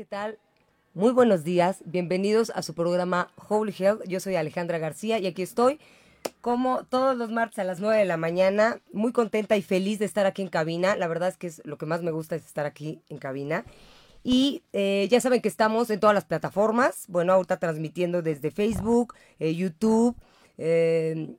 [0.00, 0.38] ¿qué tal?
[0.94, 4.00] Muy buenos días, bienvenidos a su programa Holy Health.
[4.08, 5.78] Yo soy Alejandra García y aquí estoy
[6.40, 10.06] como todos los martes a las 9 de la mañana, muy contenta y feliz de
[10.06, 10.96] estar aquí en cabina.
[10.96, 13.66] La verdad es que es lo que más me gusta es estar aquí en cabina.
[14.24, 17.04] Y eh, ya saben que estamos en todas las plataformas.
[17.08, 20.16] Bueno, ahorita transmitiendo desde Facebook, eh, YouTube,
[20.56, 21.36] eh,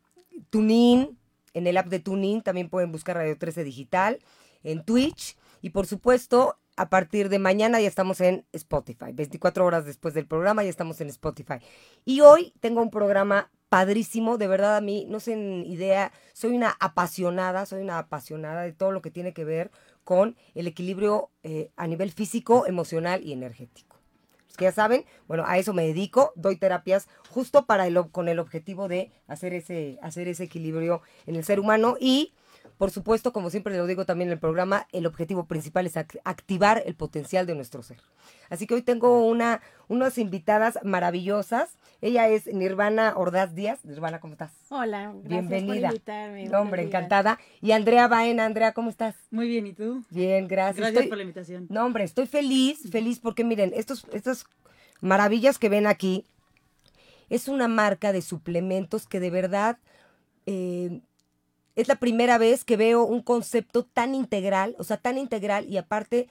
[0.52, 1.18] TuneIn,
[1.56, 4.20] en el app de TuneIn también pueden buscar Radio 13 Digital,
[4.64, 9.12] en Twitch y por supuesto a partir de mañana ya estamos en Spotify.
[9.14, 11.60] 24 horas después del programa ya estamos en Spotify.
[12.06, 16.76] Y hoy tengo un programa padrísimo, de verdad a mí, no sé idea, soy una
[16.80, 19.70] apasionada, soy una apasionada de todo lo que tiene que ver
[20.04, 24.00] con el equilibrio eh, a nivel físico, emocional y energético.
[24.48, 28.28] Los que ya saben, bueno, a eso me dedico, doy terapias justo para el, con
[28.28, 32.34] el objetivo de hacer ese, hacer ese equilibrio en el ser humano y
[32.82, 36.82] por supuesto, como siempre lo digo también en el programa, el objetivo principal es activar
[36.84, 38.00] el potencial de nuestro ser.
[38.50, 41.78] Así que hoy tengo una, unas invitadas maravillosas.
[42.02, 43.86] Ella es Nirvana Ordaz Díaz.
[43.86, 44.52] Nirvana, ¿cómo estás?
[44.70, 45.90] Hola, gracias Bienvenida.
[45.90, 46.46] por invitarme.
[46.46, 47.38] No, hombre, encantada.
[47.62, 49.14] Y Andrea Baena, Andrea, ¿cómo estás?
[49.30, 50.04] Muy bien, ¿y tú?
[50.10, 50.78] Bien, gracias.
[50.78, 51.68] Gracias por la invitación.
[51.70, 54.48] No, hombre, estoy feliz, feliz porque miren, estos, estas
[55.02, 56.26] maravillas que ven aquí
[57.30, 59.78] es una marca de suplementos que de verdad
[60.48, 61.02] eh,
[61.76, 65.78] es la primera vez que veo un concepto tan integral, o sea, tan integral y
[65.78, 66.28] aparte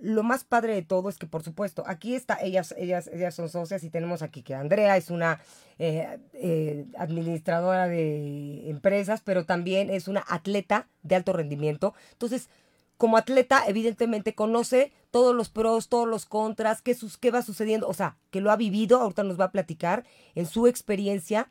[0.00, 3.48] lo más padre de todo es que, por supuesto, aquí está, ellas, ellas, ellas son
[3.48, 5.40] socias y tenemos aquí que Andrea es una
[5.78, 11.94] eh, eh, administradora de empresas, pero también es una atleta de alto rendimiento.
[12.12, 12.48] Entonces,
[12.96, 17.88] como atleta, evidentemente conoce todos los pros, todos los contras, qué, sus, qué va sucediendo,
[17.88, 20.04] o sea, que lo ha vivido, ahorita nos va a platicar
[20.34, 21.48] en su experiencia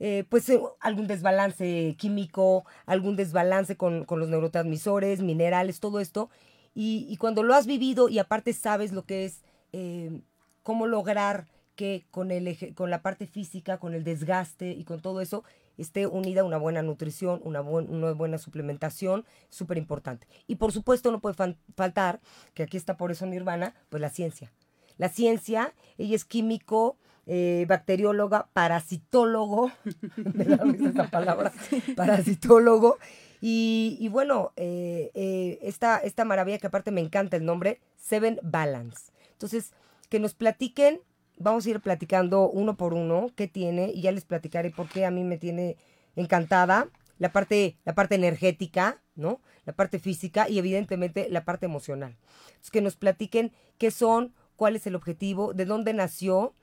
[0.00, 6.30] eh, pues eh, algún desbalance químico, algún desbalance con, los neurotransmisores, minerales, todo esto.
[6.74, 10.20] Y, cuando lo has vivido y aparte sabes lo que es eh,
[10.62, 15.20] cómo lograr que con, el, con la parte física, con el desgaste y con todo
[15.20, 15.42] eso,
[15.76, 20.28] esté unida una buena nutrición, una, una buena suplementación, súper importante.
[20.46, 21.36] Y por supuesto no puede
[21.76, 22.20] faltar,
[22.54, 24.52] que aquí está por eso Nirvana, pues la ciencia.
[24.98, 26.96] La ciencia, ella es químico,
[27.30, 29.70] eh, bacterióloga, parasitólogo,
[30.16, 31.52] me da esa palabra,
[31.94, 32.96] parasitólogo.
[33.42, 39.12] Y, bueno, eh, eh, esta, esta maravilla que aparte me encanta el nombre, Seven Balance.
[39.32, 39.72] Entonces,
[40.08, 41.02] que nos platiquen,
[41.36, 45.04] vamos a ir platicando uno por uno qué tiene y ya les platicaré por qué
[45.04, 45.76] a mí me tiene
[46.16, 46.88] encantada
[47.18, 49.42] la parte, la parte energética, ¿no?
[49.66, 52.16] La parte física y evidentemente la parte emocional.
[52.46, 56.54] Entonces, que nos platiquen qué son, cuál es el objetivo, de dónde nació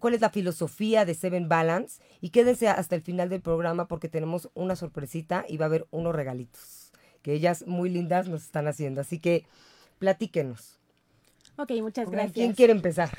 [0.00, 4.08] cuál es la filosofía de Seven Balance y quédense hasta el final del programa porque
[4.08, 6.92] tenemos una sorpresita y va a haber unos regalitos
[7.22, 9.00] que ellas muy lindas nos están haciendo.
[9.00, 9.44] Así que
[9.98, 10.78] platíquenos.
[11.56, 12.32] Ok, muchas gracias.
[12.32, 13.10] ¿Quién quiere empezar?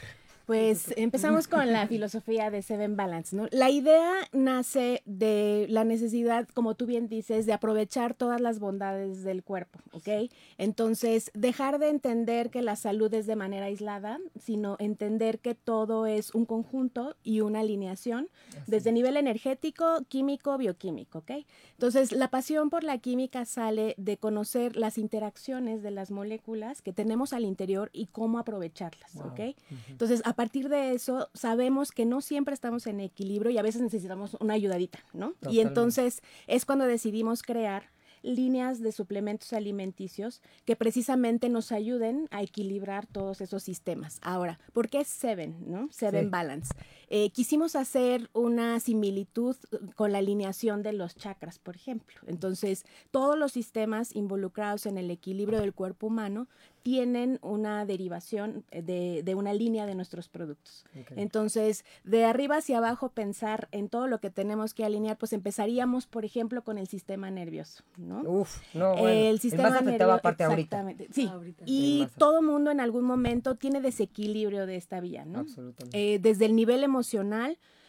[0.49, 3.45] Pues empezamos con la filosofía de Seven Balance, ¿no?
[3.51, 9.23] La idea nace de la necesidad, como tú bien dices, de aprovechar todas las bondades
[9.23, 10.31] del cuerpo, ¿ok?
[10.57, 16.07] Entonces, dejar de entender que la salud es de manera aislada, sino entender que todo
[16.07, 18.27] es un conjunto y una alineación
[18.65, 21.31] desde nivel energético, químico, bioquímico, ¿ok?
[21.79, 26.91] Entonces, la pasión por la química sale de conocer las interacciones de las moléculas que
[26.91, 29.55] tenemos al interior y cómo aprovecharlas, ¿ok?
[29.87, 33.81] Entonces, a partir de eso sabemos que no siempre estamos en equilibrio y a veces
[33.81, 35.35] necesitamos una ayudadita, ¿no?
[35.49, 37.83] Y entonces es cuando decidimos crear
[38.23, 44.19] líneas de suplementos alimenticios que precisamente nos ayuden a equilibrar todos esos sistemas.
[44.21, 45.87] Ahora, ¿por qué Seven, no?
[45.91, 46.73] Seven Balance.
[47.09, 49.55] Eh, quisimos hacer una similitud
[49.95, 52.19] con la alineación de los chakras, por ejemplo.
[52.27, 56.47] Entonces, todos los sistemas involucrados en el equilibrio del cuerpo humano
[56.81, 60.85] tienen una derivación de, de una línea de nuestros productos.
[61.15, 66.07] Entonces, de arriba hacia abajo, pensar en todo lo que tenemos que alinear, pues empezaríamos,
[66.07, 68.21] por ejemplo, con el sistema nervioso, ¿no?
[68.21, 69.07] Uf, no, bueno.
[69.07, 70.21] El sistema nervioso.
[70.21, 71.07] Parte exactamente.
[71.11, 71.29] Sí.
[71.65, 75.39] Y todo mundo en algún momento tiene desequilibrio de esta vía, ¿no?
[75.39, 76.15] Absolutamente.
[76.15, 76.98] Eh, desde el nivel emocional,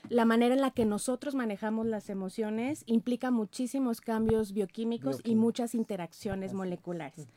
[0.08, 5.74] la manera en la que nosotros manejamos las emociones implica muchísimos cambios bioquímicos y muchas
[5.74, 7.28] interacciones moleculares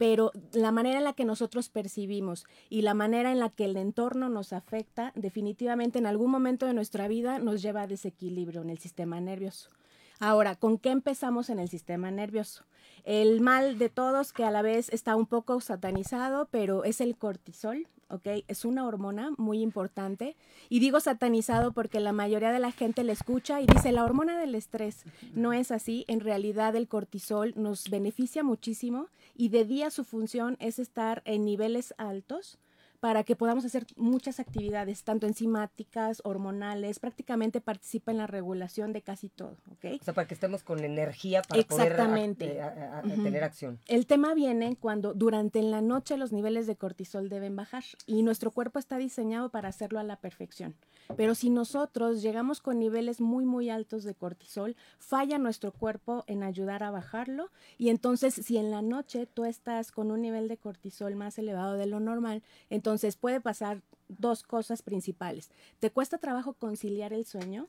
[0.00, 3.76] pero la manera en la que nosotros percibimos y la manera en la que el
[3.76, 8.70] entorno nos afecta, definitivamente en algún momento de nuestra vida nos lleva a desequilibrio en
[8.70, 9.68] el sistema nervioso.
[10.18, 12.64] Ahora, ¿con qué empezamos en el sistema nervioso?
[13.04, 17.18] El mal de todos, que a la vez está un poco satanizado, pero es el
[17.18, 18.44] cortisol, ¿ok?
[18.48, 20.36] Es una hormona muy importante.
[20.68, 24.38] Y digo satanizado porque la mayoría de la gente le escucha y dice, la hormona
[24.38, 25.04] del estrés.
[25.34, 26.04] No es así.
[26.08, 31.44] En realidad el cortisol nos beneficia muchísimo y de día su función es estar en
[31.44, 32.58] niveles altos
[33.00, 39.00] para que podamos hacer muchas actividades, tanto enzimáticas, hormonales, prácticamente participa en la regulación de
[39.00, 40.00] casi todo, ¿ok?
[40.00, 42.60] O sea, para que estemos con energía para poder Exactamente.
[43.22, 43.78] tener acción.
[43.86, 48.50] El tema viene cuando durante la noche los niveles de cortisol deben bajar y nuestro
[48.50, 50.74] cuerpo está diseñado para hacerlo a la perfección.
[51.16, 56.42] Pero si nosotros llegamos con niveles muy, muy altos de cortisol, falla nuestro cuerpo en
[56.42, 60.58] ayudar a bajarlo y entonces si en la noche tú estás con un nivel de
[60.58, 63.82] cortisol más elevado de lo normal, entonces puede pasar
[64.18, 65.50] dos cosas principales.
[65.78, 67.68] Te cuesta trabajo conciliar el sueño,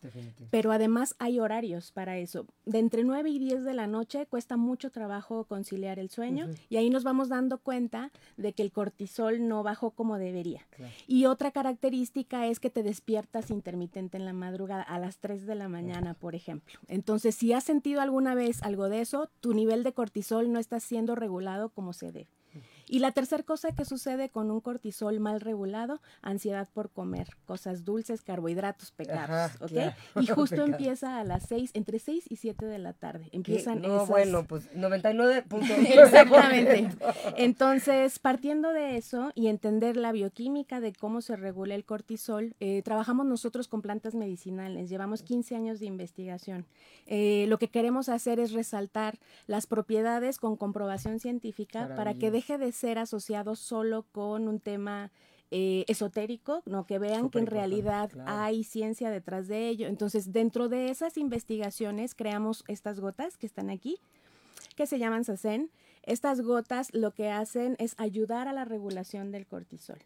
[0.49, 2.45] pero además hay horarios para eso.
[2.65, 6.77] De entre 9 y 10 de la noche cuesta mucho trabajo conciliar el sueño y
[6.77, 10.67] ahí nos vamos dando cuenta de que el cortisol no bajó como debería.
[11.07, 15.55] Y otra característica es que te despiertas intermitente en la madrugada a las 3 de
[15.55, 16.79] la mañana, por ejemplo.
[16.87, 20.79] Entonces, si has sentido alguna vez algo de eso, tu nivel de cortisol no está
[20.79, 22.40] siendo regulado como se debe.
[22.91, 27.85] Y la tercera cosa que sucede con un cortisol mal regulado, ansiedad por comer cosas
[27.85, 29.95] dulces, carbohidratos, pecados, ¿ok?
[30.19, 33.29] y justo empieza a las 6, entre 6 y 7 de la tarde.
[33.31, 35.45] Empiezan No, bueno, pues 99
[35.87, 36.89] Exactamente.
[37.37, 42.81] Entonces, partiendo de eso y entender la bioquímica de cómo se regula el cortisol, eh,
[42.83, 46.65] trabajamos nosotros con plantas medicinales, llevamos 15 años de investigación.
[47.05, 49.17] Eh, lo que queremos hacer es resaltar
[49.47, 55.11] las propiedades con comprobación científica para que deje de ser asociado solo con un tema
[55.53, 59.87] eh, esotérico, no que vean que en realidad hay ciencia detrás de ello.
[59.87, 63.99] Entonces, dentro de esas investigaciones creamos estas gotas que están aquí,
[64.75, 65.69] que se llaman SACEN.
[66.03, 69.99] Estas gotas lo que hacen es ayudar a la regulación del cortisol.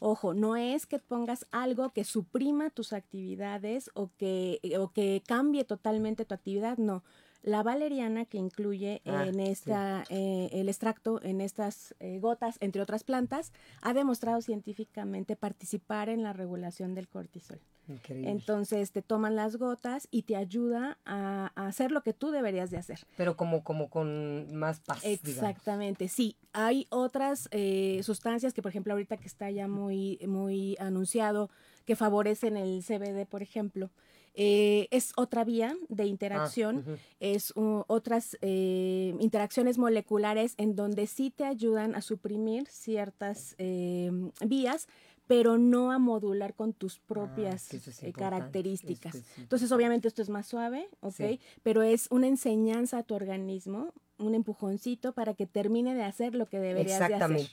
[0.00, 5.64] Ojo, no es que pongas algo que suprima tus actividades o que, o que cambie
[5.64, 7.02] totalmente tu actividad, no.
[7.46, 12.82] La valeriana que incluye ah, en esta, eh, el extracto en estas eh, gotas, entre
[12.82, 13.52] otras plantas,
[13.82, 17.60] ha demostrado científicamente participar en la regulación del cortisol.
[18.08, 22.78] Entonces te toman las gotas y te ayuda a, hacer lo que tú deberías de
[22.78, 22.98] hacer.
[23.16, 25.04] Pero como, como con más paz.
[25.04, 26.34] Exactamente, sí.
[26.52, 31.48] Hay otras eh, sustancias que, por ejemplo, ahorita que está ya muy, muy anunciado,
[31.84, 33.90] que favorecen el CBD, por ejemplo.
[34.38, 36.84] Eh, es otra vía de ah, interacción,
[37.20, 44.10] es otras eh, interacciones moleculares en donde sí te ayudan a suprimir ciertas eh,
[44.44, 44.88] vías,
[45.26, 47.70] pero no a modular con tus ah, propias
[48.14, 49.22] características.
[49.38, 51.40] Entonces, obviamente esto es más suave, ¿ok?
[51.62, 56.44] Pero es una enseñanza a tu organismo, un empujoncito para que termine de hacer lo
[56.44, 57.48] que deberías de hacer.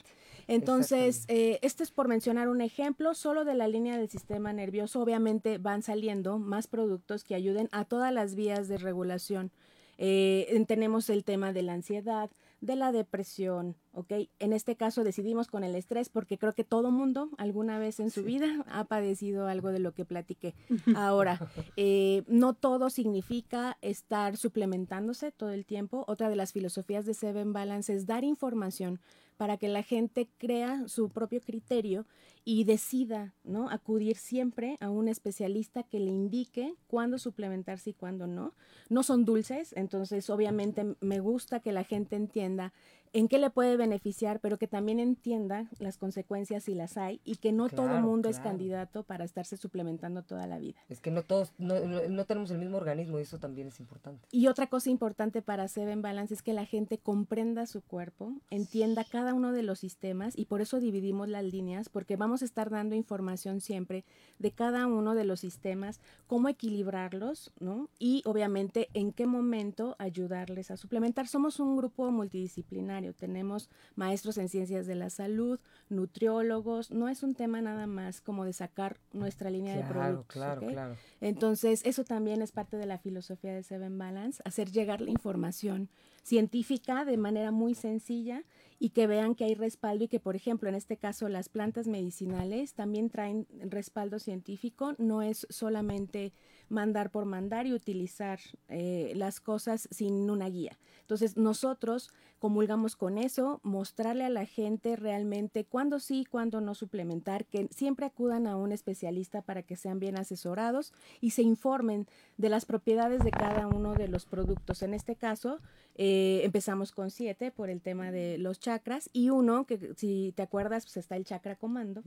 [0.46, 5.00] Entonces, eh, este es por mencionar un ejemplo, solo de la línea del sistema nervioso.
[5.00, 9.50] Obviamente van saliendo más productos que ayuden a todas las vías de regulación.
[9.98, 12.30] Eh, tenemos el tema de la ansiedad,
[12.60, 14.12] de la depresión, ¿ok?
[14.38, 18.10] En este caso decidimos con el estrés porque creo que todo mundo alguna vez en
[18.10, 20.54] su vida ha padecido algo de lo que platiqué.
[20.96, 26.04] Ahora, eh, no todo significa estar suplementándose todo el tiempo.
[26.06, 29.00] Otra de las filosofías de Seven Balance es dar información
[29.36, 32.06] para que la gente crea su propio criterio
[32.44, 33.70] y decida, ¿no?
[33.70, 38.54] Acudir siempre a un especialista que le indique cuándo suplementarse y cuándo no.
[38.90, 42.72] No son dulces, entonces obviamente me gusta que la gente entienda
[43.14, 47.36] en qué le puede beneficiar, pero que también entienda las consecuencias si las hay y
[47.36, 50.80] que no todo mundo es candidato para estarse suplementando toda la vida.
[50.88, 54.26] Es que no todos, no, no, tenemos el mismo organismo y eso también es importante.
[54.32, 59.04] Y otra cosa importante para Seven Balance es que la gente comprenda su cuerpo, entienda
[59.04, 62.68] cada uno de los sistemas y por eso dividimos las líneas, porque vamos a estar
[62.68, 64.04] dando información siempre
[64.40, 67.88] de cada uno de los sistemas, cómo equilibrarlos, ¿no?
[68.00, 71.28] Y obviamente en qué momento ayudarles a suplementar.
[71.28, 76.90] Somos un grupo multidisciplinario tenemos maestros en ciencias de la salud, nutriólogos.
[76.90, 80.26] No es un tema nada más como de sacar nuestra línea de productos.
[80.26, 80.96] Claro, claro.
[81.20, 85.88] Entonces, eso también es parte de la filosofía de Seven Balance, hacer llegar la información
[86.24, 88.42] científica de manera muy sencilla
[88.78, 91.86] y que vean que hay respaldo y que, por ejemplo, en este caso las plantas
[91.86, 96.32] medicinales también traen respaldo científico, no es solamente
[96.68, 100.78] mandar por mandar y utilizar eh, las cosas sin una guía.
[101.02, 107.46] Entonces nosotros comulgamos con eso, mostrarle a la gente realmente cuándo sí, cuándo no suplementar,
[107.46, 112.50] que siempre acudan a un especialista para que sean bien asesorados y se informen de
[112.50, 114.82] las propiedades de cada uno de los productos.
[114.82, 115.58] En este caso,
[115.94, 116.13] eh,
[116.44, 120.84] empezamos con siete por el tema de los chakras y uno, que si te acuerdas,
[120.84, 122.02] pues está el chakra comando,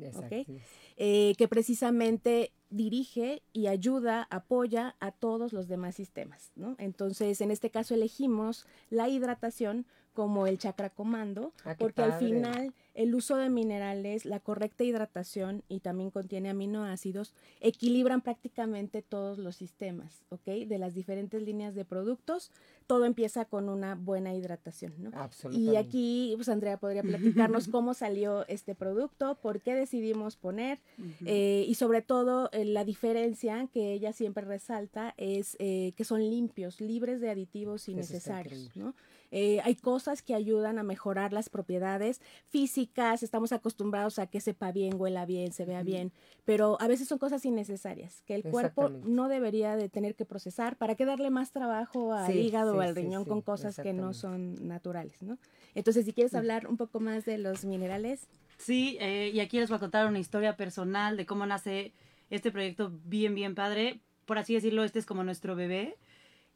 [0.98, 6.52] eh, que precisamente dirige y ayuda, apoya a todos los demás sistemas.
[6.56, 6.76] ¿no?
[6.80, 9.86] Entonces, en este caso elegimos la hidratación
[10.18, 15.62] como el chakra comando, Ah, porque al final el uso de minerales, la correcta hidratación
[15.70, 20.46] y también contiene aminoácidos, equilibran prácticamente todos los sistemas, ¿ok?
[20.66, 22.52] De las diferentes líneas de productos,
[22.88, 25.12] todo empieza con una buena hidratación, ¿no?
[25.12, 25.78] Y Absolutamente.
[25.78, 27.04] aquí, pues Andrea podría
[27.54, 30.80] platicarnos cómo salió este producto, por qué decidimos poner
[31.28, 36.22] eh, y sobre todo eh, la diferencia que ella siempre resalta es eh, que son
[36.28, 38.76] limpios, libres de aditivos innecesarios.
[38.76, 38.96] ¿no?
[39.32, 44.72] Eh, hay cosas que ayudan a mejorar las propiedades físicas, estamos acostumbrados a que sepa
[44.72, 46.14] bien, huela bien, se vea bien,
[46.46, 50.78] pero a veces son cosas innecesarias que el cuerpo no debería de tener que procesar.
[50.78, 53.94] ¿Para qué darle más trabajo al Sí, hígado o al riñón sí, con cosas que
[53.94, 55.38] no son naturales, ¿no?
[55.76, 58.28] Entonces, si quieres hablar un poco más de los minerales.
[58.58, 61.94] Sí, eh, y aquí les voy a contar una historia personal de cómo nace
[62.30, 64.02] este proyecto bien, bien padre.
[64.26, 65.98] Por así decirlo, este es como nuestro bebé.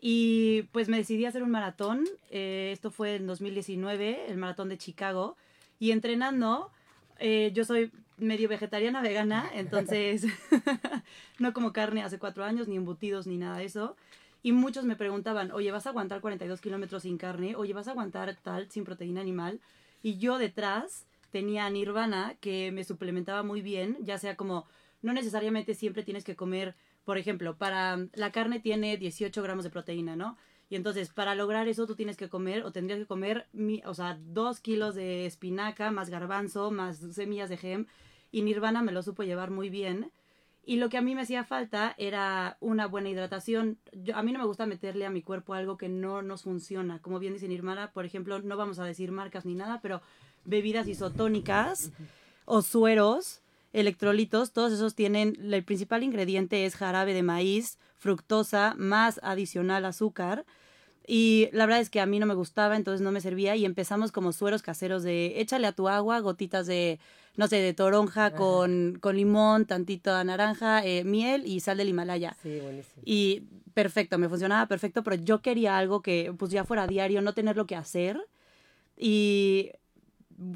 [0.01, 2.05] Y pues me decidí a hacer un maratón.
[2.31, 5.37] eh, esto fue en 2019, el maratón de Chicago.
[5.79, 6.71] Y entrenando,
[7.19, 10.25] eh, yo soy medio vegetariana, vegana, entonces
[11.39, 13.95] no como carne hace cuatro años, ni embutidos, ni nada de eso.
[14.43, 17.55] Y muchos me preguntaban, oye, ¿vas a aguantar 42 kilómetros sin carne?
[17.55, 19.59] Oye, ¿vas a aguantar tal sin proteína animal?
[20.01, 24.65] Y yo detrás tenía a Nirvana que me suplementaba muy bien, ya sea como,
[25.03, 29.69] no necesariamente siempre tienes que comer, por ejemplo, para la carne tiene 18 gramos de
[29.69, 30.37] proteína, ¿no?
[30.69, 33.47] Y entonces, para lograr eso, tú tienes que comer, o tendrías que comer,
[33.85, 37.87] o sea, dos kilos de espinaca, más garbanzo, más semillas de gem.
[38.31, 40.13] Y Nirvana me lo supo llevar muy bien.
[40.63, 43.79] Y lo que a mí me hacía falta era una buena hidratación.
[43.91, 47.01] Yo, a mí no me gusta meterle a mi cuerpo algo que no nos funciona.
[47.01, 50.01] Como bien dice Nirvana, por ejemplo, no vamos a decir marcas ni nada, pero
[50.45, 51.91] bebidas isotónicas
[52.45, 53.41] o sueros,
[53.73, 60.45] electrolitos, todos esos tienen, el principal ingrediente es jarabe de maíz, fructosa, más adicional azúcar.
[61.07, 63.65] Y la verdad es que a mí no me gustaba, entonces no me servía y
[63.65, 66.99] empezamos como sueros caseros de échale a tu agua gotitas de,
[67.35, 72.37] no sé, de toronja con, con limón, tantito naranja, eh, miel y sal del Himalaya.
[72.41, 73.01] Sí, buenísimo.
[73.03, 77.33] Y perfecto, me funcionaba perfecto, pero yo quería algo que pues ya fuera diario, no
[77.33, 78.19] tenerlo que hacer.
[78.95, 79.71] Y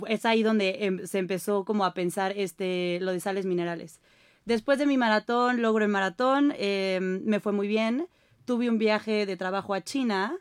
[0.08, 4.00] es ahí donde em- se empezó como a pensar este, lo de sales minerales.
[4.46, 8.08] Después de mi maratón, logro el maratón, eh, me fue muy bien.
[8.46, 10.38] Tuve un viaje de trabajo a China.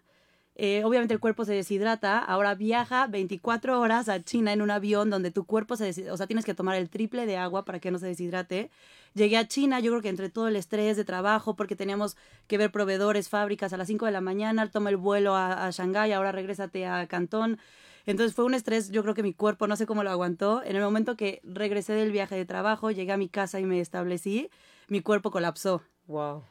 [0.56, 2.18] Eh, obviamente el cuerpo se deshidrata.
[2.18, 6.14] Ahora viaja 24 horas a China en un avión donde tu cuerpo se deshidrata.
[6.14, 8.70] O sea, tienes que tomar el triple de agua para que no se deshidrate.
[9.14, 12.58] Llegué a China, yo creo que entre todo el estrés de trabajo, porque teníamos que
[12.58, 16.12] ver proveedores, fábricas a las 5 de la mañana, toma el vuelo a, a Shanghái,
[16.12, 17.58] ahora regrésate a Cantón.
[18.06, 20.62] Entonces fue un estrés, yo creo que mi cuerpo no sé cómo lo aguantó.
[20.62, 23.80] En el momento que regresé del viaje de trabajo, llegué a mi casa y me
[23.80, 24.50] establecí,
[24.88, 25.82] mi cuerpo colapsó.
[26.06, 26.42] Wow.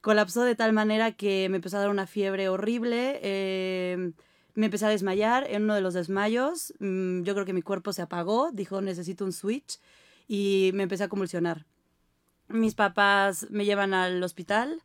[0.00, 3.20] Colapsó de tal manera que me empezó a dar una fiebre horrible.
[3.22, 4.12] eh,
[4.54, 5.46] me empecé a desmayar.
[5.48, 8.50] En uno de los desmayos, mm, yo creo que mi cuerpo se apagó.
[8.52, 9.78] Dijo, necesito un switch.
[10.28, 11.64] Y me empecé a convulsionar.
[12.48, 14.82] Mis papás me llevan al hospital.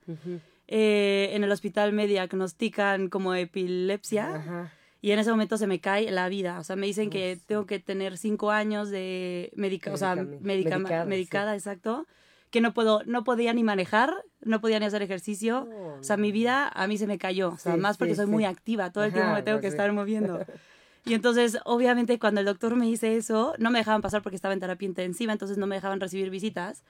[0.67, 4.35] eh, en el hospital me diagnostican como epilepsia.
[4.35, 4.73] Ajá.
[5.01, 6.59] Y en ese momento se me cae la vida.
[6.59, 10.77] O sea, me dicen que tengo que tener cinco años de medica, o sea, medica-
[10.79, 11.57] medicada, medicada, sí.
[11.57, 12.07] exacto.
[12.49, 15.67] Que no puedo, no podía ni manejar, no podía ni hacer ejercicio.
[15.69, 17.49] No, o sea, mi vida a mí se me cayó.
[17.49, 18.91] O sea, Sí, más porque sí, soy muy activa.
[18.91, 20.39] Todo el tiempo Ajá, me tengo que estar moviendo.
[21.05, 24.53] Y entonces, obviamente, cuando el doctor me dice eso, no me dejaban pasar porque estaba
[24.53, 26.83] en terapia intensiva, entonces no me dejaban recibir visitas.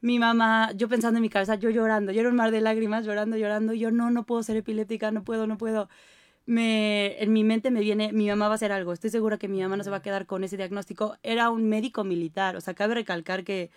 [0.00, 3.04] Mi mamá, yo pensando en mi cabeza, yo llorando, yo era un mar de lágrimas,
[3.04, 5.90] llorando, llorando, y yo no, no puedo ser epiléptica, no puedo, no puedo.
[6.44, 9.46] Me, en mi mente me viene, mi mamá va a hacer algo, estoy segura que
[9.48, 11.16] mi mamá no se va a quedar con ese diagnóstico.
[11.22, 13.70] Era un médico militar, o sea, cabe recalcar que,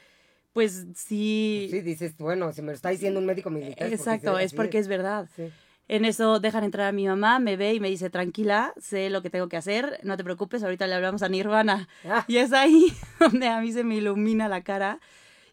[0.53, 3.91] pues sí, Sí, dices, bueno, si me lo está diciendo un médico militar.
[3.91, 5.29] exacto, es porque es verdad.
[5.35, 5.51] Sí.
[5.87, 9.21] En eso dejan entrar a mi mamá, me ve y me dice, tranquila, sé lo
[9.21, 11.87] que tengo que hacer, no te preocupes, ahorita le hablamos a Nirvana.
[12.03, 12.25] Ah.
[12.27, 12.87] Y es ahí
[13.19, 14.99] donde a mí se me ilumina la cara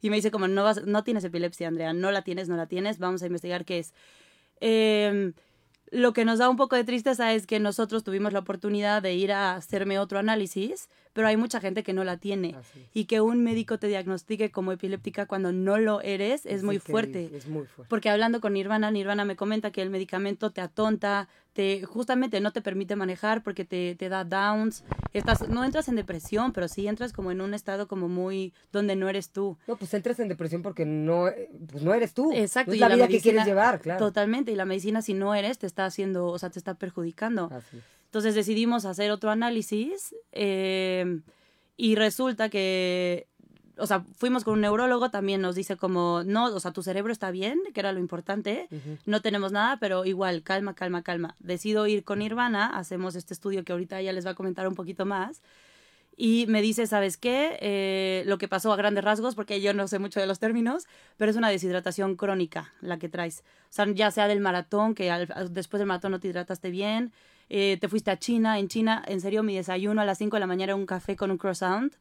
[0.00, 2.66] y me dice como, no, vas, no tienes epilepsia, Andrea, no la tienes, no la
[2.66, 3.92] tienes, vamos a investigar qué es.
[4.60, 5.34] Em,
[5.92, 9.12] lo que nos da un poco de tristeza es que nosotros tuvimos la oportunidad de
[9.12, 12.54] ir a hacerme otro análisis, pero hay mucha gente que no la tiene.
[12.94, 17.30] Y que un médico te diagnostique como epiléptica cuando no lo eres es muy fuerte.
[17.34, 17.88] Es muy fuerte.
[17.88, 22.52] Porque hablando con Nirvana, Nirvana me comenta que el medicamento te atonta, te justamente no
[22.52, 24.84] te permite manejar porque te, te da downs.
[25.12, 28.96] Estás, no entras en depresión, pero sí entras como en un estado como muy donde
[28.96, 29.58] no eres tú.
[29.66, 32.32] No, pues entras en depresión porque no, eh, pues no eres tú.
[32.32, 32.70] Exacto.
[32.70, 33.98] No es y la, vida que quieres llevar, claro.
[33.98, 34.52] Totalmente.
[34.52, 37.50] Y la medicina, si no eres, te está haciendo, o sea, te está perjudicando.
[37.52, 38.01] Así es.
[38.12, 41.22] Entonces decidimos hacer otro análisis eh,
[41.78, 43.26] y resulta que,
[43.78, 47.10] o sea, fuimos con un neurólogo, también nos dice como, no, o sea, tu cerebro
[47.10, 48.68] está bien, que era lo importante,
[49.06, 51.36] no tenemos nada, pero igual, calma, calma, calma.
[51.38, 54.74] Decido ir con Nirvana, hacemos este estudio que ahorita ella les va a comentar un
[54.74, 55.40] poquito más.
[56.14, 57.56] Y me dice, ¿sabes qué?
[57.62, 60.86] Eh, lo que pasó a grandes rasgos, porque yo no sé mucho de los términos,
[61.16, 63.42] pero es una deshidratación crónica la que traes.
[63.70, 65.10] O sea, ya sea del maratón, que
[65.48, 67.10] después del maratón no te hidrataste bien,
[67.54, 70.40] eh, te fuiste a China, en China, en serio, mi desayuno a las 5 de
[70.40, 71.92] la mañana era un café con un croissant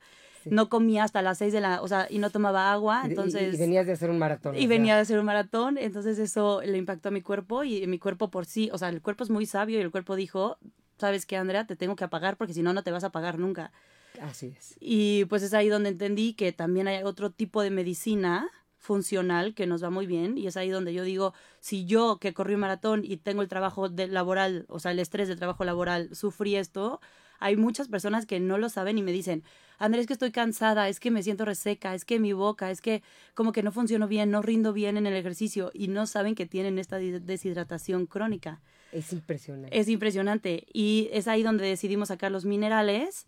[0.46, 3.54] no comía hasta las 6 de la, o sea, y no tomaba agua, entonces...
[3.54, 4.56] Y, venías de hacer un maratón.
[4.56, 8.00] Y venía de hacer un maratón, entonces eso le impactó a mi cuerpo y mi
[8.00, 10.58] cuerpo por sí, o sea, el cuerpo es muy sabio y el cuerpo dijo,
[10.98, 11.68] ¿sabes qué, Andrea?
[11.68, 13.72] Te tengo que apagar porque si no, no te vas a apagar nunca.
[14.20, 14.76] Así es.
[14.80, 18.50] Y pues es ahí donde entendí que también hay otro tipo de medicina
[18.82, 22.34] funcional que nos va muy bien y es ahí donde yo digo, si yo que
[22.34, 25.64] corrí un maratón y tengo el trabajo de laboral, o sea, el estrés del trabajo
[25.64, 27.00] laboral, sufrí esto,
[27.40, 29.44] hay muchas personas que no lo saben y me dicen,
[29.78, 32.82] Andrés, es que estoy cansada, es que me siento reseca, es que mi boca, es
[32.82, 33.04] que
[33.36, 36.48] como que no funciono bien, no rindo bien en el ejercicio y no saben que
[36.48, 38.62] tienen esta deshidratación crónica.
[38.92, 39.80] Es impresionante.
[39.80, 40.66] Es impresionante.
[40.74, 43.28] Y es ahí donde decidimos sacar los minerales,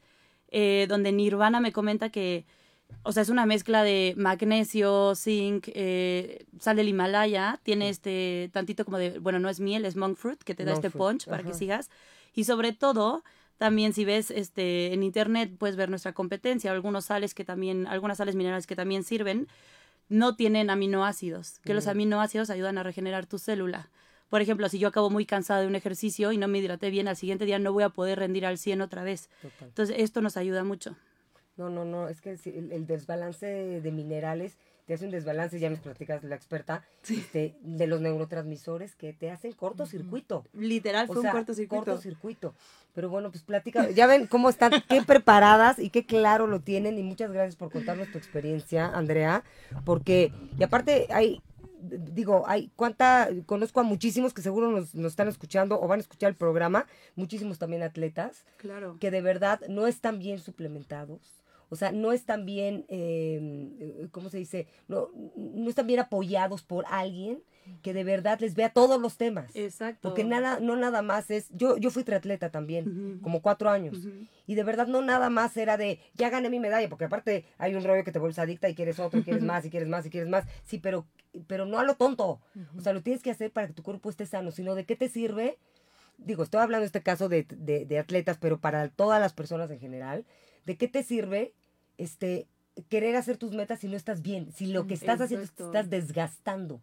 [0.49, 2.45] eh, donde Nirvana me comenta que,
[3.01, 8.85] o sea, es una mezcla de magnesio, zinc, eh, sal del Himalaya, tiene este tantito
[8.85, 11.43] como de, bueno, no es miel, es monk fruit, que te da este punch para
[11.43, 11.89] que sigas.
[12.33, 13.23] Y sobre todo,
[13.57, 18.17] también si ves este en internet puedes ver nuestra competencia, algunos sales que también, algunas
[18.17, 19.47] sales minerales que también sirven,
[20.09, 21.89] no tienen aminoácidos, que los mm.
[21.89, 23.89] aminoácidos ayudan a regenerar tu célula.
[24.29, 27.07] Por ejemplo, si yo acabo muy cansada de un ejercicio y no me hidraté bien,
[27.07, 29.29] al siguiente día no voy a poder rendir al 100 otra vez.
[29.61, 30.95] Entonces, esto nos ayuda mucho.
[31.55, 33.45] No, no, no, es que el desbalance
[33.81, 38.95] de minerales te hace un desbalance, ya nos platicas la experta, este, de los neurotransmisores
[38.95, 40.45] que te hacen cortocircuito.
[40.53, 41.85] Literal, fue un cortocircuito.
[41.85, 42.53] Cortocircuito.
[42.93, 46.97] Pero bueno, pues platica, ya ven cómo están, qué preparadas y qué claro lo tienen.
[46.97, 49.43] Y muchas gracias por contarnos tu experiencia, Andrea,
[49.85, 51.41] porque, y aparte hay,
[51.81, 56.01] digo, hay cuánta, conozco a muchísimos que seguro nos, nos, están escuchando o van a
[56.01, 58.97] escuchar el programa, muchísimos también atletas, claro.
[58.99, 61.42] que de verdad no están bien suplementados
[61.73, 64.67] o sea, no están bien, eh, ¿cómo se dice?
[64.87, 67.41] No, no están bien apoyados por alguien
[67.81, 69.55] que de verdad les vea todos los temas.
[69.55, 70.09] Exacto.
[70.09, 74.07] Porque nada, no nada más es, yo, yo fui triatleta también, como cuatro años,
[74.45, 77.73] y de verdad no nada más era de, ya gané mi medalla, porque aparte hay
[77.73, 80.05] un rollo que te vuelves adicta y quieres otro, y quieres más, y quieres más,
[80.05, 81.07] y quieres más, sí, pero,
[81.47, 82.39] pero no a lo tonto,
[82.77, 84.95] o sea, lo tienes que hacer para que tu cuerpo esté sano, sino de qué
[84.95, 85.57] te sirve,
[86.19, 89.79] digo, estoy hablando en este caso de, de atletas, pero para todas las personas en
[89.79, 90.25] general,
[90.65, 91.53] de qué te sirve
[91.97, 92.47] este,
[92.89, 95.63] querer hacer tus metas si no estás bien, si lo que estás haciendo es te
[95.63, 96.81] estás desgastando.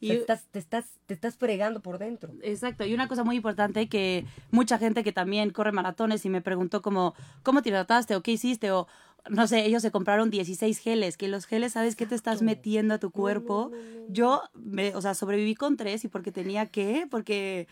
[0.00, 2.32] Y estás, te, estás, te estás fregando por dentro.
[2.42, 2.84] Exacto.
[2.84, 6.82] Y una cosa muy importante que mucha gente que también corre maratones y me preguntó
[6.82, 8.70] como, ¿cómo te trataste o qué hiciste?
[8.70, 8.86] O,
[9.28, 12.94] no sé, ellos se compraron 16 geles, que los geles, ¿sabes qué te estás metiendo
[12.94, 13.72] a tu cuerpo?
[14.08, 17.66] Yo, me, o sea, sobreviví con tres y porque tenía que, porque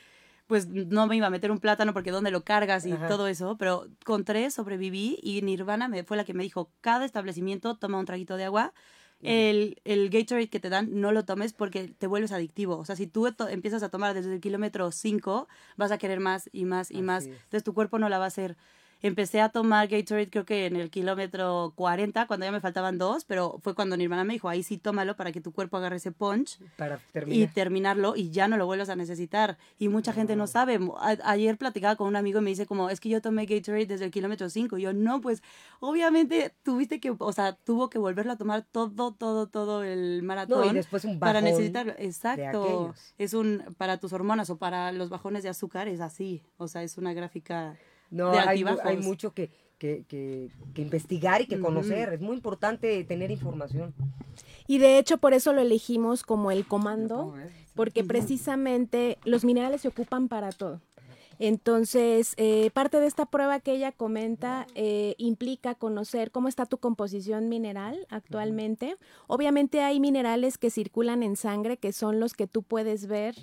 [0.46, 3.56] pues no me iba a meter un plátano porque dónde lo cargas y todo eso,
[3.59, 7.98] pero con tres sobreviví y Nirvana me, fue la que me dijo, cada establecimiento toma
[7.98, 8.72] un traguito de agua.
[9.22, 12.76] El, el Gatorade que te dan no lo tomes porque te vuelves adictivo.
[12.76, 16.50] O sea, si tú empiezas a tomar desde el kilómetro 5, vas a querer más
[16.52, 17.24] y más y más.
[17.24, 18.56] Entonces tu cuerpo no la va a hacer
[19.06, 23.24] empecé a tomar Gatorade creo que en el kilómetro 40, cuando ya me faltaban dos,
[23.24, 25.96] pero fue cuando mi hermana me dijo, ahí sí tómalo para que tu cuerpo agarre
[25.96, 29.58] ese punch para y terminarlo y ya no lo vuelvas a necesitar.
[29.78, 30.48] Y mucha gente no ah.
[30.48, 30.78] sabe.
[31.24, 34.04] ayer platicaba con un amigo y me dice como, es que yo tomé Gatorade desde
[34.04, 34.78] el kilómetro 5.
[34.78, 35.42] Y yo, no, pues
[35.80, 40.70] obviamente tuviste que, o sea, tuvo que volverlo a tomar todo, todo, todo el maratón.
[40.70, 41.94] y después un Para necesitarlo.
[41.98, 42.94] Exacto.
[43.18, 46.42] Es un, para tus hormonas o para los bajones de azúcar es así.
[46.56, 47.76] O sea, es una gráfica
[48.10, 52.14] no, hay, hay, mucho que, que, que, investigar y que conocer.
[52.14, 53.94] Es muy importante tener información.
[54.66, 57.34] Y de hecho por eso lo elegimos como el comando,
[57.74, 60.80] porque precisamente los minerales se ocupan para todo.
[61.38, 66.78] Entonces, eh, parte de esta prueba que ella comenta eh, implica conocer cómo está tu
[66.78, 68.96] composición mineral actualmente.
[69.26, 73.34] Obviamente hay minerales que circulan en sangre, que son los que tú puedes ver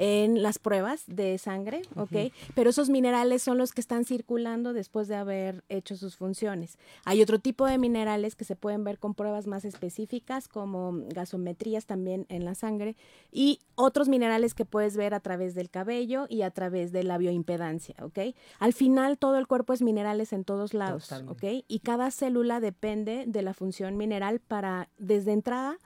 [0.00, 2.32] en las pruebas de sangre, ¿ok?
[2.54, 6.78] Pero esos minerales son los que están circulando después de haber hecho sus funciones.
[7.04, 11.86] Hay otro tipo de minerales que se pueden ver con pruebas más específicas, como gasometrías
[11.86, 12.94] también en la sangre,
[13.32, 17.18] y otros minerales que puedes ver a través del cabello y a través de la
[17.18, 18.36] bioimpedancia, ¿ok?
[18.60, 21.42] Al final todo el cuerpo es minerales en todos lados, ¿ok?
[21.66, 25.76] Y cada célula depende de la función mineral para, desde entrada,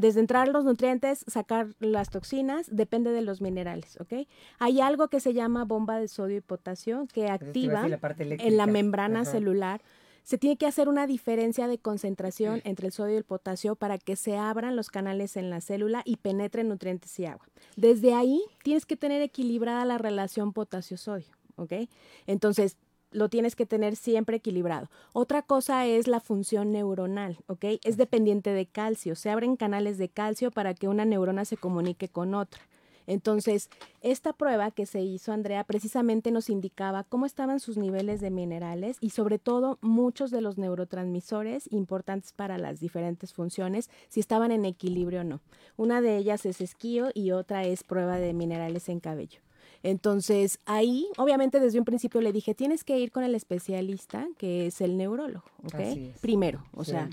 [0.00, 4.26] desde entrar los nutrientes, sacar las toxinas, depende de los minerales, ¿ok?
[4.58, 9.24] Hay algo que se llama bomba de sodio y potasio que activa en la membrana
[9.24, 9.80] celular
[10.26, 13.96] se tiene que hacer una diferencia de concentración entre el sodio y el potasio para
[13.96, 17.46] que se abran los canales en la célula y penetren nutrientes y agua.
[17.76, 21.88] Desde ahí tienes que tener equilibrada la relación potasio-sodio, ¿ok?
[22.26, 22.76] Entonces,
[23.10, 24.90] lo tienes que tener siempre equilibrado.
[25.12, 27.64] Otra cosa es la función neuronal, ¿ok?
[27.84, 29.14] Es dependiente de calcio.
[29.14, 32.60] Se abren canales de calcio para que una neurona se comunique con otra.
[33.06, 38.30] Entonces, esta prueba que se hizo, Andrea, precisamente nos indicaba cómo estaban sus niveles de
[38.30, 44.50] minerales y sobre todo muchos de los neurotransmisores importantes para las diferentes funciones, si estaban
[44.50, 45.40] en equilibrio o no.
[45.76, 49.45] Una de ellas es esquío y otra es prueba de minerales en cabello.
[49.86, 54.66] Entonces, ahí, obviamente, desde un principio le dije, tienes que ir con el especialista, que
[54.66, 55.76] es el neurólogo, ¿ok?
[56.20, 57.08] Primero, o sea,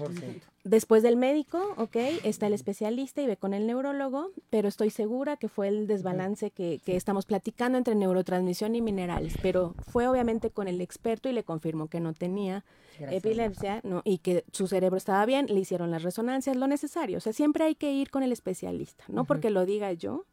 [0.64, 1.96] después del médico, ¿ok?
[2.24, 6.50] Está el especialista y ve con el neurólogo, pero estoy segura que fue el desbalance
[6.50, 11.34] que, que estamos platicando entre neurotransmisión y minerales, pero fue obviamente con el experto y
[11.34, 12.66] le confirmó que no tenía
[13.00, 14.02] epilepsia ¿no?
[14.04, 17.66] y que su cerebro estaba bien, le hicieron las resonancias, lo necesario, o sea, siempre
[17.66, 20.26] hay que ir con el especialista, no porque lo diga yo,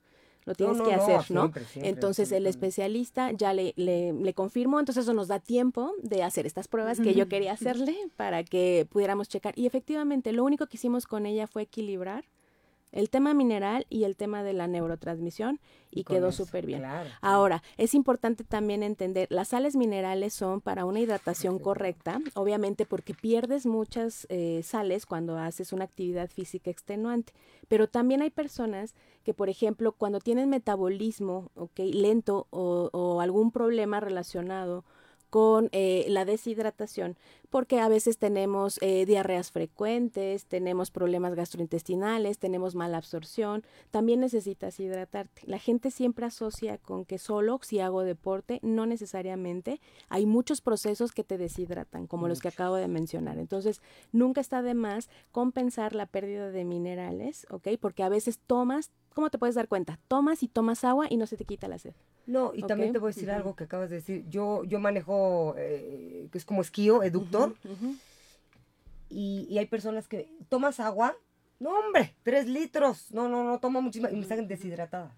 [0.50, 1.52] lo tienes que hacer, ¿no?
[1.76, 6.46] entonces el especialista ya le, le, le, confirmó, entonces eso nos da tiempo de hacer
[6.46, 9.54] estas pruebas que yo quería hacerle para que pudiéramos checar.
[9.56, 12.24] Y efectivamente, lo único que hicimos con ella fue equilibrar
[12.92, 16.84] el tema mineral y el tema de la neurotransmisión y, quedó súper bien.
[17.20, 23.14] Ahora, es importante también entender, las sales minerales son para una hidratación correcta, obviamente porque
[23.14, 27.32] pierdes muchas eh, sales cuando haces una actividad física extenuante,
[27.68, 33.50] pero también hay personas que, por ejemplo, cuando tienen metabolismo okay, lento o, o algún
[33.50, 34.84] problema relacionado
[35.30, 37.16] con eh, la deshidratación,
[37.48, 44.78] porque a veces tenemos eh, diarreas frecuentes, tenemos problemas gastrointestinales, tenemos mala absorción, también necesitas
[44.78, 45.42] hidratarte.
[45.46, 51.12] La gente siempre asocia con que solo si hago deporte, no necesariamente, hay muchos procesos
[51.12, 53.38] que te deshidratan, como los que acabo de mencionar.
[53.38, 53.80] Entonces,
[54.12, 57.68] nunca está de más compensar la pérdida de minerales, ¿ok?
[57.80, 59.98] Porque a veces tomas, ¿cómo te puedes dar cuenta?
[60.08, 61.94] Tomas y tomas agua y no se te quita la sed.
[62.26, 64.24] No, y también te voy a decir algo que acabas de decir.
[64.28, 67.54] Yo, yo manejo, eh, que es como esquío, eductor,
[69.08, 71.16] y, hay personas que tomas agua,
[71.58, 75.12] no hombre, tres litros, no, no, no, tomo muchísimas, y me salen deshidratadas.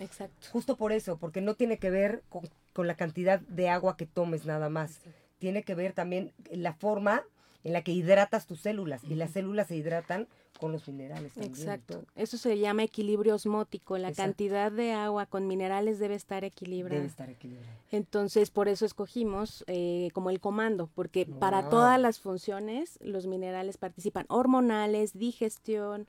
[0.00, 0.48] exacto.
[0.50, 4.06] Justo por eso, porque no tiene que ver con, con la cantidad de agua que
[4.06, 5.00] tomes nada más.
[5.38, 7.22] Tiene que ver también la forma
[7.66, 10.28] en la que hidratas tus células, y las células se hidratan
[10.60, 11.32] con los minerales.
[11.32, 12.04] También, Exacto.
[12.14, 13.98] Eso se llama equilibrio osmótico.
[13.98, 17.00] La cantidad de agua con minerales debe estar equilibrada.
[17.00, 17.76] Debe estar equilibrada.
[17.90, 23.78] Entonces, por eso escogimos eh, como el comando, porque para todas las funciones los minerales
[23.78, 24.26] participan.
[24.28, 26.06] Hormonales, digestión,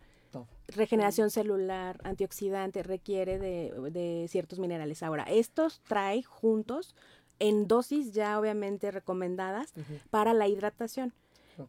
[0.68, 5.02] regeneración celular, antioxidante, requiere de, ciertos minerales.
[5.02, 6.94] Ahora, estos trae juntos
[7.40, 9.74] en dosis ya obviamente recomendadas
[10.12, 11.14] para la hidratación.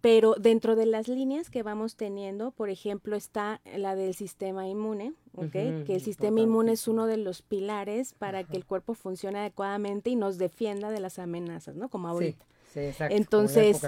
[0.01, 5.15] Pero dentro de las líneas que vamos teniendo, por ejemplo, está la del sistema inmune,
[5.53, 10.11] que el sistema inmune es uno de los pilares para que el cuerpo funcione adecuadamente
[10.11, 11.89] y nos defienda de las amenazas, ¿no?
[11.89, 12.45] Como ahorita.
[12.73, 13.17] Sí, exacto.
[13.17, 13.81] Entonces,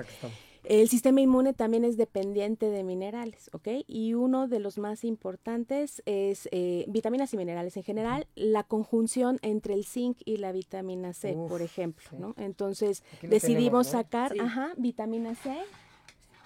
[0.65, 3.69] el sistema inmune también es dependiente de minerales, ¿ok?
[3.87, 9.39] Y uno de los más importantes es eh, vitaminas y minerales en general, la conjunción
[9.43, 12.35] entre el zinc y la vitamina C, por ejemplo, ¿no?
[12.37, 15.57] Entonces, decidimos sacar, ajá, vitamina C,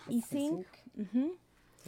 [0.09, 0.67] y zinc.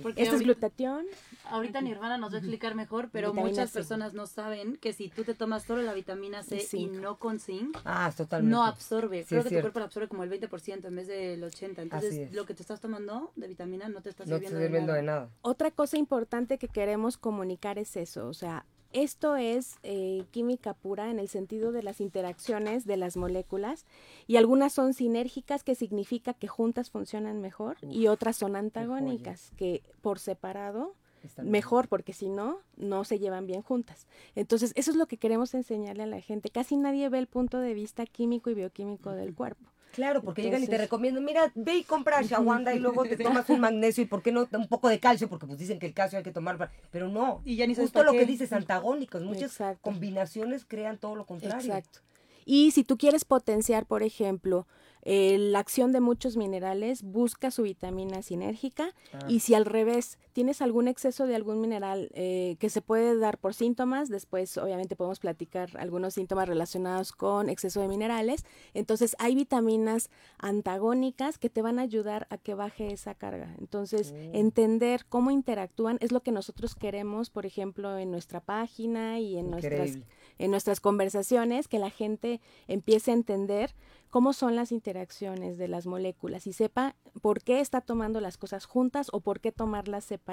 [0.02, 1.07] Porque Esto es glutatión.
[1.44, 5.24] Ahorita Nirvana nos va a explicar mejor, pero muchas personas no saben que si tú
[5.24, 8.55] te tomas solo la vitamina C y no con zinc, ah, totalmente.
[8.55, 9.24] no absorbe.
[9.26, 11.79] Creo que tu cuerpo la absorbe como el 20% en vez del 80%.
[11.83, 15.31] Entonces, lo que te estás tomando de vitamina no te está sirviendo, de, nada.
[15.42, 21.11] Otra cosa importante que queremos comunicar es eso, o sea, esto es eh, química pura
[21.11, 23.85] en el sentido de las interacciones de las moléculas
[24.26, 29.82] y algunas son sinérgicas, que significa que juntas funcionan mejor, y otras son antagónicas, que
[30.00, 30.94] por separado
[31.42, 34.06] mejor, porque si no, no se llevan bien juntas.
[34.35, 36.50] Entonces, eso es lo que queremos enseñarle a la gente.
[36.50, 39.68] Casi nadie ve el punto de vista químico y bioquímico del cuerpo.
[39.92, 43.49] Claro, porque llegan y te recomiendan, mira, ve y compra shawanda y luego te tomas
[43.49, 45.94] un magnesio y por qué no un poco de calcio, porque pues dicen que el
[45.94, 47.40] calcio hay que tomar, pero no.
[47.44, 51.57] Y ya ni Justo lo que dices, antagónicos, muchas combinaciones crean todo lo contrario.
[51.59, 52.01] Exacto.
[52.44, 54.66] Y si tú quieres potenciar, por ejemplo,
[55.03, 59.27] eh, la acción de muchos minerales, busca su vitamina sinérgica ah.
[59.29, 63.38] y si al revés tienes algún exceso de algún mineral eh, que se puede dar
[63.38, 68.44] por síntomas, después obviamente podemos platicar algunos síntomas relacionados con exceso de minerales,
[68.75, 73.55] entonces hay vitaminas antagónicas que te van a ayudar a que baje esa carga.
[73.59, 74.35] Entonces, mm.
[74.35, 79.51] entender cómo interactúan es lo que nosotros queremos, por ejemplo, en nuestra página y en
[79.51, 79.96] nuestras
[80.38, 83.75] en nuestras conversaciones, que la gente empiece a entender
[84.11, 88.64] cómo son las interacciones de las moléculas y sepa por qué está tomando las cosas
[88.64, 90.25] juntas o por qué tomarlas separadas,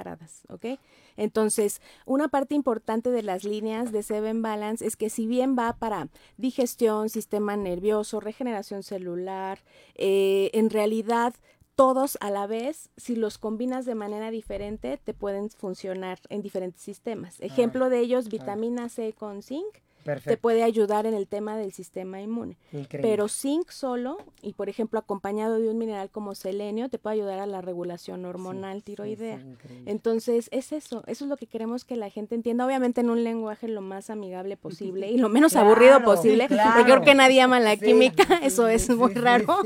[0.48, 0.78] ¿ok?
[1.16, 5.74] Entonces, una parte importante de las líneas de Seven Balance es que si bien va
[5.74, 9.60] para digestión, sistema nervioso, regeneración celular,
[9.94, 11.34] eh, en realidad
[11.76, 16.82] todos a la vez, si los combinas de manera diferente, te pueden funcionar en diferentes
[16.82, 17.40] sistemas.
[17.40, 19.83] Ejemplo de ellos, vitamina C con zinc
[20.24, 22.56] te puede ayudar en el tema del sistema inmune.
[22.90, 27.38] Pero zinc solo, y por ejemplo acompañado de un mineral como selenio, te puede ayudar
[27.38, 29.40] a la regulación hormonal tiroidea.
[29.86, 33.24] Entonces, es eso, eso es lo que queremos que la gente entienda, obviamente en un
[33.24, 37.60] lenguaje lo más amigable posible y lo menos aburrido posible, porque creo que nadie ama
[37.60, 39.58] la química, eso es muy raro,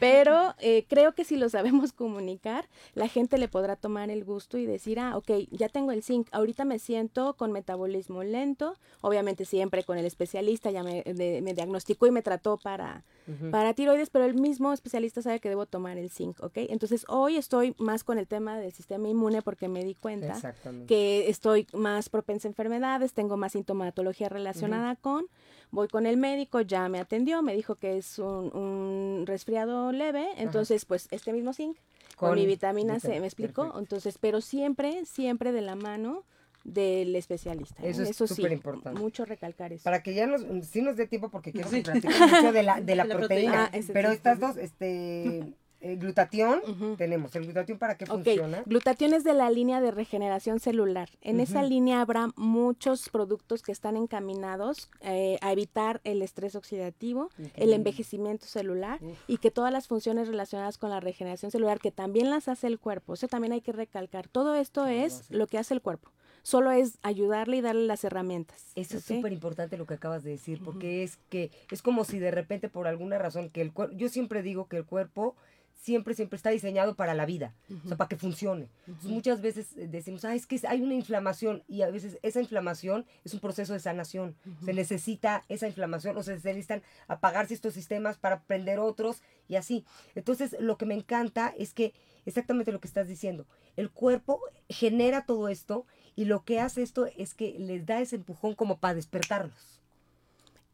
[0.00, 4.58] pero eh, creo que si lo sabemos comunicar, la gente le podrá tomar el gusto
[4.58, 9.44] y decir, ah, ok, ya tengo el zinc, ahorita me siento con metabolismo lento, obviamente
[9.44, 13.04] siempre con el especialista, ya me, me diagnosticó y me trató para,
[13.50, 16.58] para tiroides, pero el mismo especialista sabe que debo tomar el zinc, ¿ok?
[16.68, 20.40] Entonces hoy estoy más con el tema del sistema inmune porque me di cuenta
[20.86, 25.26] que estoy más propensa a enfermedades, tengo más sintomatología relacionada con,
[25.70, 30.84] voy con el médico, ya me atendió, me dijo que es un, resfriado leve, entonces
[30.84, 31.76] pues este mismo zinc
[32.16, 33.74] con, mi vitamina C, ¿me explico?
[33.78, 36.24] Entonces, pero siempre, siempre de la mano
[36.66, 37.82] del especialista.
[37.82, 37.90] ¿eh?
[37.90, 39.00] Eso es súper importante.
[39.00, 39.84] Mucho recalcar eso.
[39.84, 42.96] Para que ya nos, sí nos dé tiempo porque quiero platicar mucho de la, de
[42.96, 43.70] la, proteína.
[43.72, 46.60] Ah, pero estas dos, este, el glutatión
[46.98, 47.36] tenemos.
[47.36, 48.62] ¿El glutatión para qué funciona?
[48.66, 51.08] Glutatión es de la línea de regeneración celular.
[51.20, 57.30] En esa línea habrá muchos productos que están encaminados eh, a evitar el estrés oxidativo,
[57.54, 58.98] el envejecimiento celular
[59.28, 62.80] y que todas las funciones relacionadas con la regeneración celular, que también las hace el
[62.80, 63.14] cuerpo.
[63.14, 64.26] Eso también hay que recalcar.
[64.26, 66.10] Todo esto es lo que hace el cuerpo
[66.46, 68.70] solo es ayudarle y darle las herramientas.
[68.76, 72.20] Eso es súper importante lo que acabas de decir, porque es que es como si
[72.20, 75.34] de repente por alguna razón que el cuerpo, yo siempre digo que el cuerpo
[75.74, 77.52] siempre, siempre está diseñado para la vida,
[77.84, 78.68] o sea, para que funcione.
[79.02, 83.06] muchas veces eh, decimos, ah, es que hay una inflamación y a veces esa inflamación
[83.24, 84.36] es un proceso de sanación.
[84.64, 89.84] Se necesita esa inflamación o se necesitan apagarse estos sistemas para prender otros y así.
[90.14, 91.92] Entonces, lo que me encanta es que
[92.24, 97.06] exactamente lo que estás diciendo, el cuerpo genera todo esto y lo que hace esto
[97.16, 99.75] es que les da ese empujón como para despertarlos.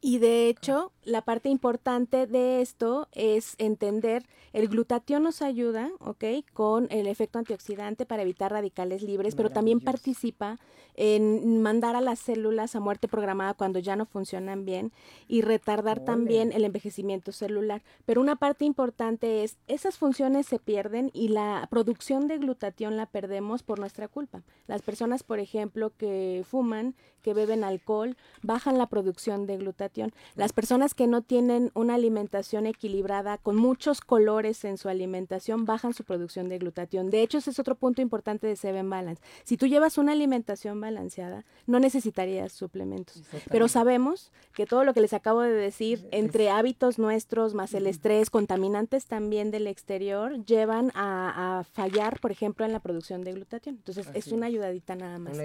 [0.05, 6.25] Y de hecho, la parte importante de esto es entender, el glutatión nos ayuda, ¿ok?
[6.51, 10.59] Con el efecto antioxidante para evitar radicales libres, pero también participa
[10.95, 14.91] en mandar a las células a muerte programada cuando ya no funcionan bien
[15.29, 17.81] y retardar también el envejecimiento celular.
[18.05, 23.05] Pero una parte importante es, esas funciones se pierden y la producción de glutatión la
[23.05, 24.43] perdemos por nuestra culpa.
[24.67, 29.92] Las personas, por ejemplo, que fuman, que beben alcohol, bajan la producción de glutatión.
[30.35, 35.93] Las personas que no tienen una alimentación equilibrada, con muchos colores en su alimentación, bajan
[35.93, 37.09] su producción de glutatión.
[37.09, 39.21] De hecho, ese es otro punto importante de Seven Balance.
[39.43, 43.23] Si tú llevas una alimentación balanceada, no necesitarías suplementos.
[43.49, 47.87] Pero sabemos que todo lo que les acabo de decir, entre hábitos nuestros, más el
[47.87, 53.75] estrés, contaminantes también del exterior, llevan a, fallar, por ejemplo, en la producción de glutatión.
[53.75, 55.37] Entonces, es una ayudadita nada más.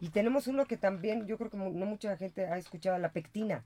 [0.00, 3.64] Y tenemos uno que también, yo creo que no mucha gente ha escuchado, la pectina.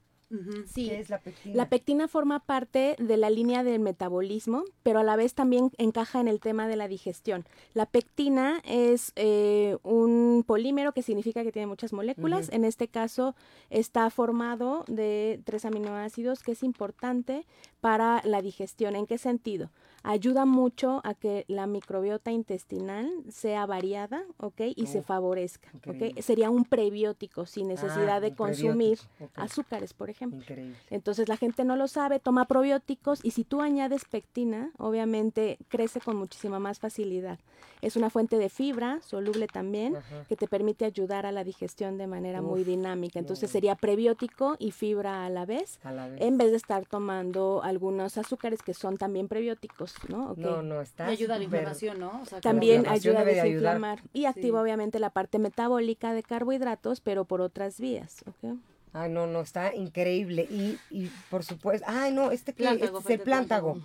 [0.65, 0.89] Sí.
[0.89, 1.55] ¿Qué es la pectina?
[1.55, 6.19] La pectina forma parte de la línea del metabolismo, pero a la vez también encaja
[6.19, 7.45] en el tema de la digestión.
[7.73, 12.49] La pectina es eh, un polímero que significa que tiene muchas moléculas.
[12.51, 13.35] En este caso
[13.69, 17.45] está formado de tres aminoácidos, que es importante
[17.79, 18.95] para la digestión.
[18.95, 19.71] ¿En qué sentido?
[20.03, 24.61] Ayuda mucho a que la microbiota intestinal sea variada, ¿ok?
[24.75, 26.19] Y se favorezca, ¿ok?
[26.21, 28.99] Sería un prebiótico sin necesidad ah, de consumir
[29.35, 30.43] azúcares, por ejemplo.
[30.89, 35.99] Entonces la gente no lo sabe, toma probióticos y si tú añades pectina, obviamente crece
[35.99, 37.39] con muchísima más facilidad.
[37.81, 39.95] Es una fuente de fibra, soluble también,
[40.27, 43.19] que te permite ayudar a la digestión de manera muy dinámica.
[43.19, 48.63] Entonces sería prebiótico y fibra a la, vez, en vez de estar tomando algunos azúcares
[48.63, 50.33] que son también prebióticos, ¿no?
[50.37, 51.09] No, no, está.
[51.09, 52.23] Y ayuda a la inflamación, ¿no?
[52.41, 54.01] también ayuda a desinflamar.
[54.13, 58.57] Y activa obviamente la parte metabólica de carbohidratos, pero por otras vías, ¿ok?
[58.93, 60.47] Ay, no, no, está increíble.
[60.49, 63.77] Y, y por supuesto, ay, no, este que es el plántago.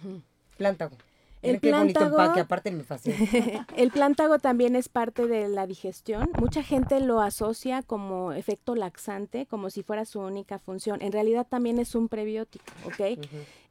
[0.57, 0.97] Plántago.
[1.43, 3.17] El qué bonito plántago- empaque, aparte me fascina.
[3.77, 6.31] El plántago también es parte de la digestión.
[6.39, 11.03] Mucha gente lo asocia como efecto laxante, como si fuera su única función.
[11.03, 13.19] En realidad también es un prebiótico, ¿ok?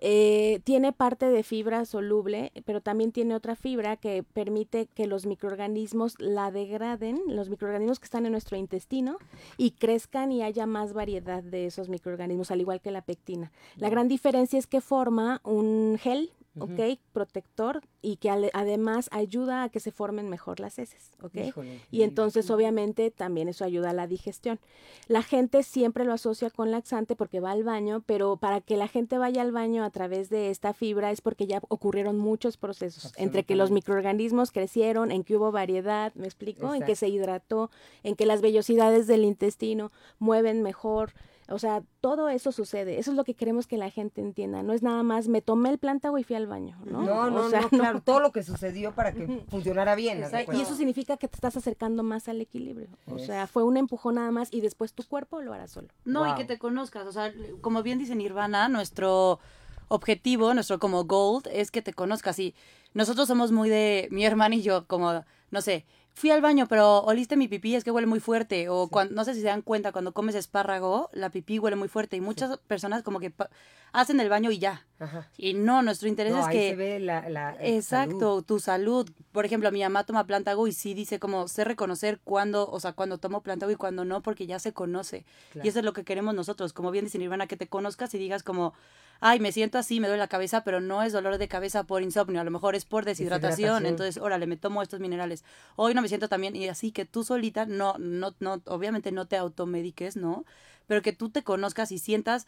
[0.04, 5.26] Eh, tiene parte de fibra soluble, pero también tiene otra fibra que permite que los
[5.26, 9.18] microorganismos la degraden, los microorganismos que están en nuestro intestino,
[9.58, 13.52] y crezcan y haya más variedad de esos microorganismos, al igual que la pectina.
[13.78, 17.00] La gran diferencia es que forma un gel, ¿ok?
[17.14, 21.36] Protector y que ale- además ayuda a que se formen mejor las heces, ¿ok?
[21.36, 21.80] Híjole.
[21.92, 24.60] Y entonces obviamente también eso ayuda a la digestión.
[25.08, 28.88] La gente siempre lo asocia con laxante porque va al baño, pero para que la
[28.88, 33.14] gente vaya al baño a través de esta fibra es porque ya ocurrieron muchos procesos,
[33.18, 36.74] entre que los microorganismos crecieron, en que hubo variedad, ¿me explico?
[36.74, 37.70] En que se hidrató,
[38.04, 41.14] en que las vellosidades del intestino mueven mejor.
[41.52, 42.98] O sea, todo eso sucede.
[43.00, 44.64] Eso es lo que queremos que la gente entienda.
[44.64, 47.02] No es nada más me tomé el plántago y fui al baño, ¿no?
[47.04, 50.24] No, no, O sea, no, claro, todo lo que sucedió para que funcionara bien.
[50.24, 50.54] Exacto.
[50.54, 52.88] y eso significa que te estás acercando más al equilibrio.
[53.08, 55.88] O Es- sea, fue un empujón nada más y después tu cuerpo lo hará solo.
[56.06, 57.06] No, y que te conozcas.
[57.08, 59.40] O sea, como bien dice Nirvana, nuestro
[59.88, 62.40] objetivo, nuestro como goal, es que te conozcas.
[62.40, 62.56] Y
[62.94, 67.00] nosotros somos muy de, mi hermana y yo, como, no sé, fui al baño, pero
[67.00, 68.70] oliste mi pipí, es que huele muy fuerte.
[68.70, 71.88] O cuando, no sé si se dan cuenta, cuando comes espárrago, la pipí huele muy
[71.88, 72.18] fuerte.
[72.18, 73.50] Y muchas personas como que pa-
[73.92, 74.86] hacen el baño y ya.
[75.00, 75.30] Ajá.
[75.38, 76.70] Y no, nuestro interés No, es ahí que...
[76.70, 78.44] se ve la, la Exacto, salud.
[78.44, 79.10] tu salud.
[79.32, 82.94] Por ejemplo, mi mamá toma plántago y sí dice como sé reconocer cuándo, o sea,
[82.94, 85.26] cuando tomo plántago y cuando no, porque ya se conoce.
[85.52, 85.66] Claro.
[85.66, 86.72] Y eso es lo que queremos nosotros.
[86.74, 88.74] Como bien dice Nirvana, que te conozcas y digas como,
[89.22, 92.04] ay, me siento así, me duele la cabeza, pero no es dolor de cabeza por
[92.04, 93.52] insomnio, a lo mejor es por deshidratación.
[93.52, 93.86] Deshidratación.
[93.88, 95.44] Entonces, órale, me tomo estos minerales.
[95.76, 99.12] Hoy no me siento tan bien y así que tú solita, no, no, no, obviamente
[99.12, 100.46] no te automediques, ¿no?
[100.88, 102.46] Pero que tú te conozcas y sientas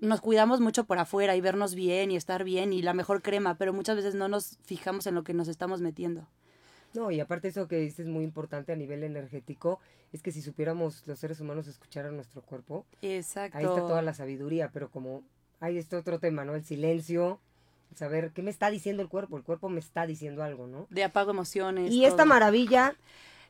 [0.00, 3.56] nos cuidamos mucho por afuera y vernos bien y estar bien y la mejor crema,
[3.56, 6.26] pero muchas veces no nos fijamos en lo que nos estamos metiendo.
[6.94, 9.80] No, y aparte eso que dices muy importante a nivel energético,
[10.12, 13.58] es que si supiéramos los seres humanos escuchar a nuestro cuerpo, Exacto.
[13.58, 15.22] ahí está toda la sabiduría, pero como
[15.58, 16.54] hay este otro tema, ¿no?
[16.54, 17.40] El silencio,
[17.96, 20.86] saber qué me está diciendo el cuerpo, el cuerpo me está diciendo algo, ¿no?
[20.90, 21.92] De apago emociones.
[21.92, 22.94] Y esta maravilla,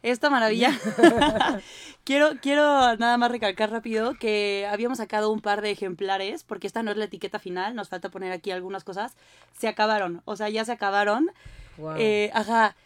[0.04, 0.70] Esta maravilla.
[2.04, 6.82] quiero, quiero nada más recalcar rápido que habíamos sacado un par de ejemplares, porque esta
[6.82, 9.14] no es la etiqueta final, nos falta poner aquí algunas cosas.
[9.58, 11.30] Se acabaron, o sea, ya se acabaron.
[11.78, 12.76] wow, Eh, ajá.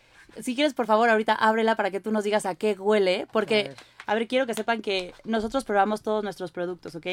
[0.41, 3.33] Si quieres, por favor, ahorita ábrela para que tú nos digas a qué huele, A
[3.33, 3.77] porque, ver.
[4.07, 7.07] a ver, quiero que sepan que nosotros probamos todos nuestros productos, ¿ok?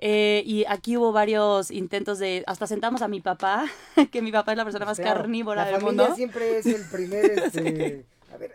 [0.00, 3.66] Eh, y aquí hubo varios intentos de, hasta sentamos a mi papá,
[4.12, 6.14] que mi papá es la persona más Claro, carnívora la del mundo.
[6.16, 8.54] siempre es el primer, este, a ver,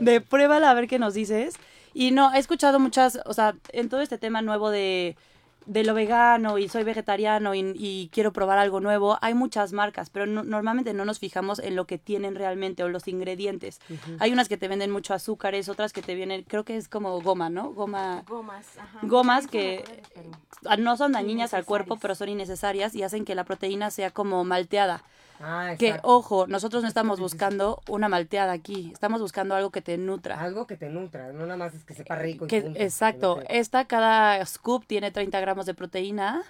[0.00, 1.54] de pruébala a ver qué nos dices.
[1.94, 5.16] Y no, he escuchado muchas, o sea, en todo este tema nuevo de,
[5.64, 10.10] de lo vegano y soy vegetariano y, y quiero probar algo nuevo, hay muchas marcas,
[10.10, 13.80] pero no- normalmente no nos fijamos en lo que tienen realmente o los ingredientes.
[14.18, 17.18] Hay unas que te venden mucho azúcares, otras que te vienen, creo que es como
[17.22, 17.72] goma, ¿no?
[17.72, 18.22] Goma.
[18.28, 19.00] Gomas, ajá.
[19.02, 19.82] Gomas que
[20.66, 24.10] ah, no son dañinas al cuerpo, pero son innecesarias y hacen que la proteína sea
[24.10, 25.02] como malteada.
[25.40, 29.96] Ah, Que, ojo, nosotros no estamos buscando una malteada aquí, estamos buscando algo que te
[29.98, 30.40] nutra.
[30.40, 33.34] algo que te nutra, no nada más es que sepa rico y Que- punto, exacto.
[33.36, 36.42] que no te- Esta, cada scoop tiene 30 gramos de proteína.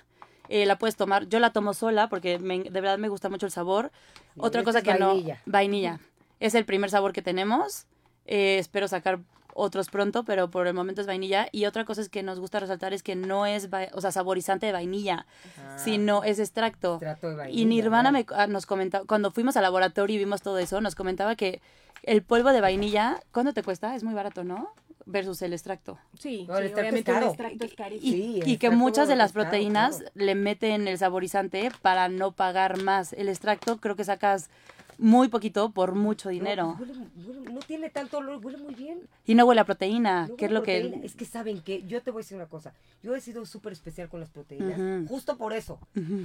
[0.48, 3.46] Eh, la puedes tomar, yo la tomo sola porque me- de verdad me gusta mucho
[3.46, 3.90] el sabor.
[4.38, 5.34] Otra cosa que vainilla.
[5.46, 6.00] no, vainilla.
[6.38, 7.86] Es el primer sabor que tenemos.
[8.26, 9.18] Eh, espero sacar
[9.56, 11.48] otros pronto, pero por el momento es vainilla.
[11.50, 14.66] Y otra cosa es que nos gusta resaltar es que no es, o sea, saborizante
[14.66, 15.26] de vainilla,
[15.58, 16.94] Ah, sino es extracto.
[16.94, 18.26] extracto de vainilla, Y Nirvana ¿verdad?
[18.36, 21.60] me, ah, nos comentaba, cuando fuimos al laboratorio y vimos todo eso, nos comentaba que
[22.02, 23.94] el polvo de vainilla, ¿cuánto te cuesta?
[23.96, 24.72] Es muy barato, ¿no?
[25.08, 25.98] Versus el extracto.
[26.18, 28.42] Sí, No, el sí, extracto obviamente es extracto Y.
[28.44, 30.12] Sí, que muchas de las caro, proteínas claro.
[30.16, 33.12] le meten el saborizante para no pagar más.
[33.12, 34.50] El extracto creo que sacas
[34.98, 36.68] muy poquito por mucho dinero.
[36.68, 39.00] No, pues huele- huele- no tiene tanto olor, huele muy bien.
[39.24, 41.00] Y no huele a proteína, No que es lo que...
[41.04, 42.72] Es que saben que yo te voy a decir una cosa.
[43.02, 45.78] Yo he sido súper especial con las proteínas, justo por eso.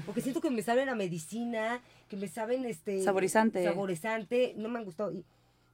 [0.06, 3.64] Porque siento que me saben a medicina, que me saben este Saborizante.
[3.64, 5.12] Saborizante, no me han gustado.
[5.12, 5.26] Y,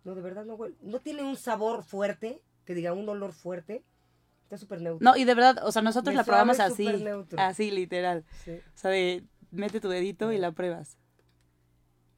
[0.03, 0.75] no, de verdad no huele.
[0.81, 3.83] No tiene un sabor fuerte, que diga un olor fuerte.
[4.43, 5.03] Está súper neutro.
[5.03, 6.85] No, y de verdad, o sea, nosotros Me la probamos así.
[6.87, 7.37] neutro.
[7.39, 8.23] Así, literal.
[8.45, 8.51] Sí.
[8.51, 10.97] O sea, de mete tu dedito y la pruebas.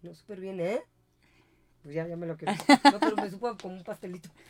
[0.02, 0.82] No, súper bien, ¿eh?
[1.84, 2.54] Pues ya, ya me lo quiero.
[2.92, 4.30] No, pero me supo como un pastelito.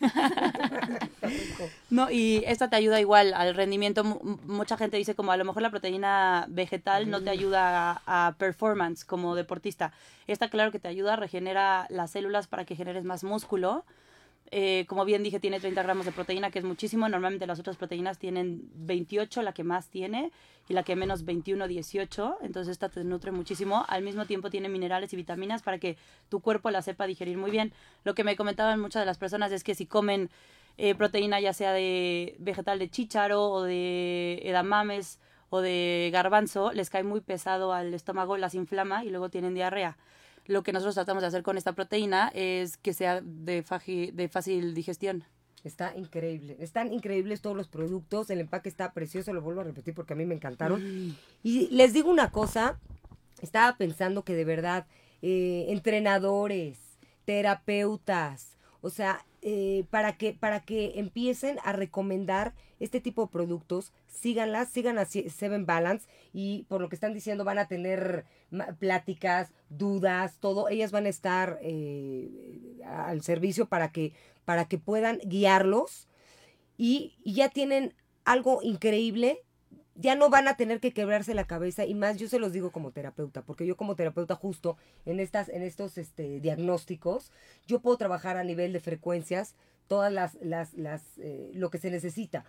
[1.90, 4.04] No, y esta te ayuda igual al rendimiento.
[4.04, 8.00] Mu- mu- Mucha gente dice como a lo mejor la proteína vegetal no te ayuda
[8.06, 9.92] a, a performance como deportista.
[10.26, 13.84] Esta claro que te ayuda, regenera las células para que generes más músculo.
[14.52, 17.08] Eh, como bien dije, tiene 30 gramos de proteína, que es muchísimo.
[17.08, 20.32] Normalmente las otras proteínas tienen 28, la que más tiene,
[20.68, 22.38] y la que menos 21, 18.
[22.42, 23.84] Entonces esta te nutre muchísimo.
[23.88, 25.96] Al mismo tiempo tiene minerales y vitaminas para que
[26.28, 27.72] tu cuerpo la sepa digerir muy bien.
[28.02, 30.30] Lo que me comentaban muchas de las personas es que si comen
[30.78, 35.20] eh, proteína ya sea de vegetal de chícharo o de edamames
[35.50, 39.96] o de garbanzo, les cae muy pesado al estómago, las inflama y luego tienen diarrea
[40.50, 43.64] lo que nosotros tratamos de hacer con esta proteína es que sea de,
[44.12, 45.24] de fácil digestión.
[45.62, 46.56] Está increíble.
[46.58, 48.30] Están increíbles todos los productos.
[48.30, 49.32] El empaque está precioso.
[49.32, 51.16] Lo vuelvo a repetir porque a mí me encantaron.
[51.42, 52.80] Y les digo una cosa.
[53.40, 54.86] Estaba pensando que de verdad,
[55.22, 56.78] eh, entrenadores,
[57.24, 63.92] terapeutas, o sea, eh, para, que, para que empiecen a recomendar este tipo de productos,
[64.06, 68.24] síganlas, sigan a Seven Balance y por lo que están diciendo van a tener
[68.78, 74.12] pláticas, dudas, todo, ellas van a estar eh, al servicio para que,
[74.44, 76.08] para que puedan guiarlos
[76.76, 79.42] y, y ya tienen algo increíble
[80.00, 82.70] ya no van a tener que quebrarse la cabeza y más yo se los digo
[82.70, 87.32] como terapeuta, porque yo como terapeuta justo en estas en estos este, diagnósticos,
[87.66, 89.54] yo puedo trabajar a nivel de frecuencias
[89.88, 92.44] todas las las las eh, lo que se necesita,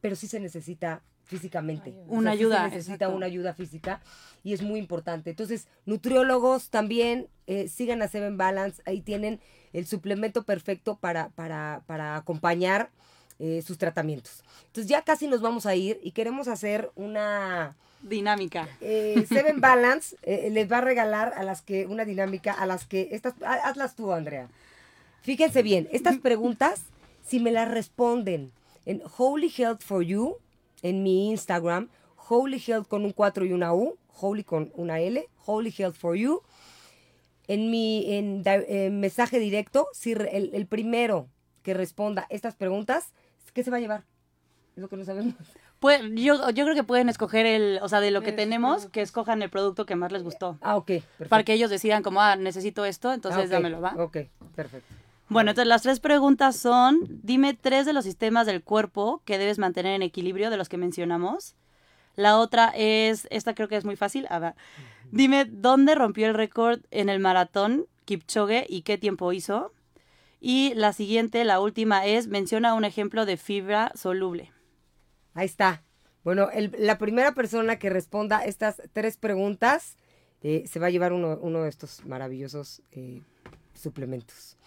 [0.00, 1.94] pero sí se necesita físicamente.
[2.06, 2.68] Una ayuda.
[2.68, 4.00] se necesita una ayuda física
[4.42, 5.30] y es muy importante.
[5.30, 9.40] Entonces, nutriólogos también eh, sigan a Seven Balance, ahí tienen
[9.72, 12.90] el suplemento perfecto para para para acompañar
[13.40, 14.44] eh, sus tratamientos.
[14.66, 18.68] Entonces ya casi nos vamos a ir y queremos hacer una dinámica.
[18.80, 22.86] Eh, Seven Balance eh, les va a regalar a las que una dinámica a las
[22.86, 24.48] que estas hazlas tú, Andrea.
[25.22, 26.82] Fíjense bien, estas preguntas
[27.26, 28.52] si me las responden
[28.86, 30.36] en Holy Health for You
[30.82, 31.88] en mi Instagram,
[32.28, 36.14] Holy Health con un 4 y una U, Holy con una L, Holy Health for
[36.14, 36.42] You.
[37.48, 41.28] En mi en, mensaje directo, si el primero
[41.64, 43.08] que responda estas preguntas
[43.54, 44.04] ¿Qué se va a llevar?
[44.76, 45.34] Es lo que no sabemos.
[45.78, 49.02] Pues, yo, yo creo que pueden escoger el, o sea, de lo que tenemos, que
[49.02, 50.58] escojan el producto que más les gustó.
[50.60, 50.86] Ah, ok.
[50.86, 51.28] Perfecto.
[51.28, 53.94] Para que ellos decidan como, ah, necesito esto, entonces ah, dámelo, ¿va?
[53.98, 54.18] Ok,
[54.54, 54.94] perfecto.
[55.28, 59.58] Bueno, entonces las tres preguntas son, dime tres de los sistemas del cuerpo que debes
[59.58, 61.54] mantener en equilibrio de los que mencionamos.
[62.16, 64.54] La otra es, esta creo que es muy fácil, a ver,
[65.10, 69.72] dime dónde rompió el récord en el maratón Kipchoge y qué tiempo hizo.
[70.46, 74.52] Y la siguiente, la última, es menciona un ejemplo de fibra soluble.
[75.32, 75.82] Ahí está.
[76.22, 79.96] Bueno, la primera persona que responda estas tres preguntas
[80.42, 83.22] eh, se va a llevar uno, de estos maravillosos eh,
[83.72, 84.58] suplementos.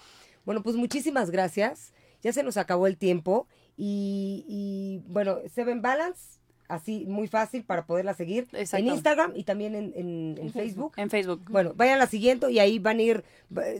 [0.45, 1.93] Bueno, pues muchísimas gracias.
[2.23, 3.47] Ya se nos acabó el tiempo.
[3.77, 6.36] Y, y bueno, Seven Balance
[6.67, 10.93] así muy fácil para poderla seguir en Instagram y también en, Facebook.
[10.97, 11.41] En Facebook.
[11.49, 13.23] Bueno, vayan a la siguiente y ahí van a ir,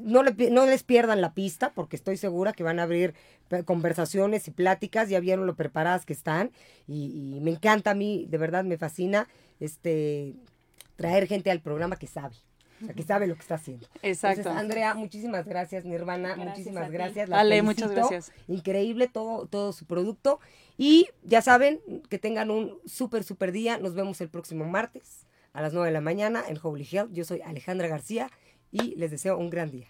[0.02, 3.14] no, no les pierdan la pista porque estoy segura que van a abrir
[3.66, 6.52] conversaciones y pláticas, ya vieron lo preparadas que están
[6.88, 9.28] y, me encanta a mí, de verdad me fascina
[9.60, 10.36] este
[10.96, 12.36] traer gente al programa que sabe.
[12.82, 13.88] O sea, que sabe lo que está haciendo.
[14.02, 14.50] Exacto.
[14.50, 17.30] Andrea, muchísimas gracias, mi hermana, muchísimas gracias.
[17.30, 18.32] Dale, muchas gracias.
[18.48, 20.40] Increíble todo, todo su producto.
[20.78, 23.80] Y ya saben, que tengan un súper, súper día.
[23.80, 27.12] Nos vemos el próximo martes a las 9 de la mañana en Holy Health.
[27.12, 28.30] Yo soy Alejandra García
[28.72, 29.88] y les deseo un gran día.